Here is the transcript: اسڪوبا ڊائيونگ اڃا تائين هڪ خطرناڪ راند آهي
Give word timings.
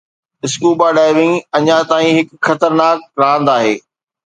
اسڪوبا 0.45 0.87
ڊائيونگ 0.97 1.33
اڃا 1.57 1.77
تائين 1.89 2.11
هڪ 2.19 2.27
خطرناڪ 2.45 2.99
راند 3.21 3.47
آهي 3.57 3.75